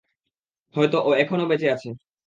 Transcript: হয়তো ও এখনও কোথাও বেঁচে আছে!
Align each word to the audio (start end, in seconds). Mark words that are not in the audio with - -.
হয়তো 0.75 0.97
ও 1.01 1.19
এখনও 1.21 1.39
কোথাও 1.39 1.49
বেঁচে 1.51 1.67
আছে! 1.75 1.89